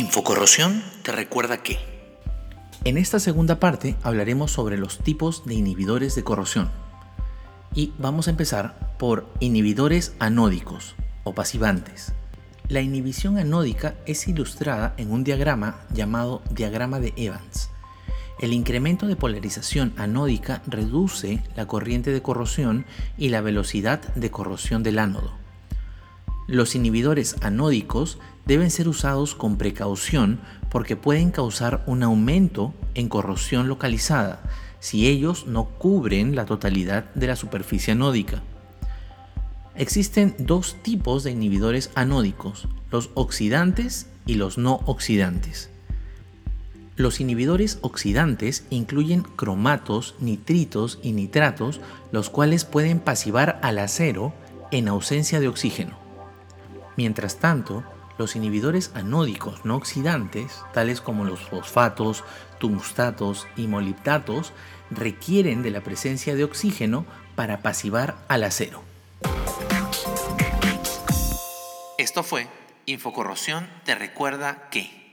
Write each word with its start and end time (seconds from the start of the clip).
Infocorrosión 0.00 0.82
te 1.02 1.12
recuerda 1.12 1.62
que... 1.62 1.78
En 2.84 2.96
esta 2.96 3.20
segunda 3.20 3.60
parte 3.60 3.96
hablaremos 4.02 4.50
sobre 4.50 4.78
los 4.78 4.98
tipos 5.00 5.44
de 5.44 5.52
inhibidores 5.52 6.14
de 6.14 6.24
corrosión. 6.24 6.70
Y 7.74 7.92
vamos 7.98 8.26
a 8.26 8.30
empezar 8.30 8.96
por 8.98 9.26
inhibidores 9.40 10.14
anódicos 10.18 10.94
o 11.22 11.34
pasivantes. 11.34 12.14
La 12.68 12.80
inhibición 12.80 13.36
anódica 13.36 13.94
es 14.06 14.26
ilustrada 14.26 14.94
en 14.96 15.12
un 15.12 15.22
diagrama 15.22 15.82
llamado 15.92 16.40
diagrama 16.50 16.98
de 16.98 17.12
Evans. 17.16 17.68
El 18.38 18.54
incremento 18.54 19.06
de 19.06 19.16
polarización 19.16 19.92
anódica 19.98 20.62
reduce 20.66 21.42
la 21.56 21.66
corriente 21.66 22.10
de 22.10 22.22
corrosión 22.22 22.86
y 23.18 23.28
la 23.28 23.42
velocidad 23.42 24.00
de 24.14 24.30
corrosión 24.30 24.82
del 24.82 24.98
ánodo. 24.98 25.34
Los 26.50 26.74
inhibidores 26.74 27.36
anódicos 27.42 28.18
deben 28.44 28.72
ser 28.72 28.88
usados 28.88 29.36
con 29.36 29.56
precaución 29.56 30.40
porque 30.68 30.96
pueden 30.96 31.30
causar 31.30 31.84
un 31.86 32.02
aumento 32.02 32.74
en 32.94 33.08
corrosión 33.08 33.68
localizada 33.68 34.42
si 34.80 35.06
ellos 35.06 35.46
no 35.46 35.66
cubren 35.66 36.34
la 36.34 36.46
totalidad 36.46 37.04
de 37.14 37.28
la 37.28 37.36
superficie 37.36 37.92
anódica. 37.92 38.42
Existen 39.76 40.34
dos 40.40 40.74
tipos 40.82 41.22
de 41.22 41.30
inhibidores 41.30 41.92
anódicos, 41.94 42.66
los 42.90 43.10
oxidantes 43.14 44.08
y 44.26 44.34
los 44.34 44.58
no 44.58 44.80
oxidantes. 44.86 45.70
Los 46.96 47.20
inhibidores 47.20 47.78
oxidantes 47.82 48.64
incluyen 48.70 49.22
cromatos, 49.22 50.16
nitritos 50.18 50.98
y 51.00 51.12
nitratos, 51.12 51.80
los 52.10 52.28
cuales 52.28 52.64
pueden 52.64 52.98
pasivar 52.98 53.60
al 53.62 53.78
acero 53.78 54.34
en 54.72 54.88
ausencia 54.88 55.38
de 55.38 55.46
oxígeno. 55.46 55.99
Mientras 56.96 57.38
tanto, 57.38 57.84
los 58.18 58.36
inhibidores 58.36 58.90
anódicos 58.94 59.64
no 59.64 59.76
oxidantes, 59.76 60.60
tales 60.74 61.00
como 61.00 61.24
los 61.24 61.40
fosfatos, 61.40 62.24
tungstatos 62.58 63.46
y 63.56 63.66
molibdatos, 63.66 64.52
requieren 64.90 65.62
de 65.62 65.70
la 65.70 65.80
presencia 65.80 66.34
de 66.34 66.44
oxígeno 66.44 67.06
para 67.34 67.62
pasivar 67.62 68.16
al 68.28 68.44
acero. 68.44 68.82
Esto 71.96 72.22
fue 72.22 72.48
Infocorrosión 72.86 73.68
te 73.84 73.94
recuerda 73.94 74.68
que... 74.70 75.09